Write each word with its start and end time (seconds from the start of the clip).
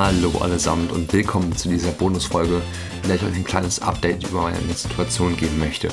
Hallo 0.00 0.30
allesamt 0.38 0.92
und 0.92 1.12
willkommen 1.12 1.56
zu 1.56 1.68
dieser 1.68 1.90
Bonusfolge, 1.90 2.62
in 3.02 3.08
der 3.08 3.16
ich 3.16 3.24
euch 3.24 3.34
ein 3.34 3.42
kleines 3.42 3.82
Update 3.82 4.28
über 4.28 4.42
meine 4.42 4.72
Situation 4.72 5.36
geben 5.36 5.58
möchte. 5.58 5.88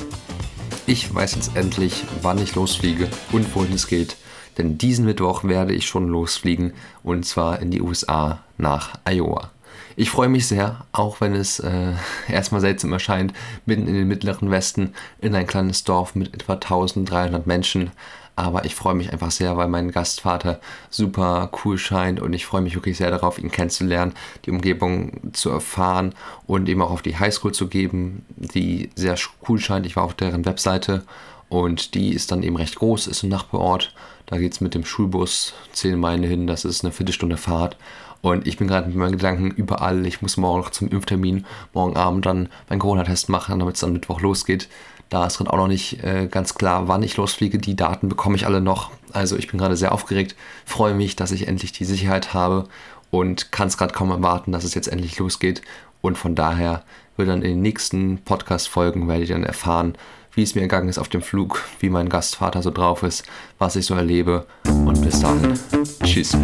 Ich 0.86 1.12
weiß 1.12 1.34
jetzt 1.34 1.56
endlich, 1.56 2.04
wann 2.22 2.38
ich 2.38 2.54
losfliege 2.54 3.08
und 3.32 3.52
wohin 3.56 3.72
es 3.72 3.88
geht, 3.88 4.16
denn 4.58 4.78
diesen 4.78 5.06
Mittwoch 5.06 5.42
werde 5.42 5.74
ich 5.74 5.88
schon 5.88 6.06
losfliegen 6.06 6.72
und 7.02 7.26
zwar 7.26 7.58
in 7.58 7.72
die 7.72 7.82
USA 7.82 8.44
nach 8.58 8.94
Iowa. 9.04 9.50
Ich 9.96 10.10
freue 10.10 10.28
mich 10.28 10.46
sehr, 10.46 10.84
auch 10.92 11.20
wenn 11.20 11.34
es 11.34 11.58
äh, 11.58 11.92
erstmal 12.28 12.60
seltsam 12.60 12.92
erscheint, 12.92 13.32
mitten 13.64 13.88
in 13.88 13.94
den 13.94 14.08
mittleren 14.08 14.50
Westen 14.50 14.94
in 15.20 15.34
ein 15.34 15.46
kleines 15.46 15.84
Dorf 15.84 16.14
mit 16.14 16.34
etwa 16.34 16.54
1300 16.54 17.46
Menschen 17.46 17.90
aber 18.36 18.66
ich 18.66 18.74
freue 18.74 18.94
mich 18.94 19.12
einfach 19.12 19.30
sehr, 19.30 19.56
weil 19.56 19.66
mein 19.66 19.90
Gastvater 19.90 20.60
super 20.90 21.50
cool 21.64 21.78
scheint 21.78 22.20
und 22.20 22.34
ich 22.34 22.44
freue 22.44 22.60
mich 22.60 22.74
wirklich 22.74 22.98
sehr 22.98 23.10
darauf, 23.10 23.38
ihn 23.38 23.50
kennenzulernen, 23.50 24.12
die 24.44 24.50
Umgebung 24.50 25.32
zu 25.32 25.48
erfahren 25.48 26.14
und 26.46 26.68
eben 26.68 26.82
auch 26.82 26.90
auf 26.90 27.00
die 27.00 27.18
Highschool 27.18 27.52
zu 27.52 27.66
geben, 27.66 28.26
die 28.36 28.90
sehr 28.94 29.16
cool 29.48 29.58
scheint. 29.58 29.86
Ich 29.86 29.96
war 29.96 30.04
auf 30.04 30.12
deren 30.12 30.44
Webseite 30.44 31.02
und 31.48 31.94
die 31.94 32.12
ist 32.12 32.32
dann 32.32 32.42
eben 32.42 32.56
recht 32.56 32.76
groß, 32.76 33.06
ist 33.06 33.22
ein 33.22 33.28
Nachbarort. 33.28 33.94
Da 34.26 34.38
geht 34.38 34.52
es 34.52 34.60
mit 34.60 34.74
dem 34.74 34.84
Schulbus 34.84 35.54
10 35.72 35.98
Meilen 35.98 36.24
hin, 36.24 36.46
das 36.46 36.64
ist 36.64 36.84
eine 36.84 36.92
Viertelstunde 36.92 37.36
Fahrt. 37.36 37.76
Und 38.22 38.46
ich 38.46 38.56
bin 38.56 38.66
gerade 38.66 38.88
mit 38.88 38.96
meinen 38.96 39.12
Gedanken 39.12 39.50
überall. 39.52 40.04
Ich 40.04 40.20
muss 40.20 40.36
morgen 40.36 40.60
noch 40.60 40.70
zum 40.70 40.88
Impftermin, 40.88 41.46
morgen 41.72 41.96
Abend 41.96 42.26
dann 42.26 42.48
meinen 42.68 42.80
Corona-Test 42.80 43.28
machen, 43.28 43.58
damit 43.60 43.76
es 43.76 43.84
am 43.84 43.92
Mittwoch 43.92 44.20
losgeht. 44.20 44.68
Da 45.10 45.26
ist 45.26 45.38
gerade 45.38 45.52
auch 45.52 45.58
noch 45.58 45.68
nicht 45.68 46.02
äh, 46.02 46.26
ganz 46.28 46.54
klar, 46.54 46.88
wann 46.88 47.04
ich 47.04 47.16
losfliege. 47.16 47.58
Die 47.58 47.76
Daten 47.76 48.08
bekomme 48.08 48.34
ich 48.34 48.46
alle 48.46 48.60
noch. 48.60 48.90
Also 49.12 49.36
ich 49.36 49.46
bin 49.46 49.58
gerade 49.58 49.76
sehr 49.76 49.92
aufgeregt, 49.92 50.34
freue 50.64 50.94
mich, 50.94 51.14
dass 51.14 51.30
ich 51.30 51.46
endlich 51.46 51.70
die 51.70 51.84
Sicherheit 51.84 52.34
habe 52.34 52.68
und 53.10 53.52
kann 53.52 53.68
es 53.68 53.78
gerade 53.78 53.94
kaum 53.94 54.10
erwarten, 54.10 54.50
dass 54.50 54.64
es 54.64 54.74
jetzt 54.74 54.88
endlich 54.88 55.18
losgeht. 55.18 55.62
Und 56.00 56.18
von 56.18 56.34
daher 56.34 56.82
wird 57.16 57.28
dann 57.28 57.42
in 57.42 57.50
den 57.50 57.62
nächsten 57.62 58.18
Podcast-Folgen 58.18 59.08
werde 59.08 59.22
ich 59.22 59.30
dann 59.30 59.44
erfahren, 59.44 59.96
wie 60.36 60.42
es 60.42 60.54
mir 60.54 60.60
ergangen 60.60 60.88
ist 60.88 60.98
auf 60.98 61.08
dem 61.08 61.22
Flug, 61.22 61.64
wie 61.80 61.90
mein 61.90 62.08
Gastvater 62.08 62.62
so 62.62 62.70
drauf 62.70 63.02
ist, 63.02 63.24
was 63.58 63.74
ich 63.74 63.86
so 63.86 63.94
erlebe. 63.94 64.46
Und 64.66 65.00
bis 65.02 65.20
dahin, 65.20 65.58
tschüss. 66.04 66.36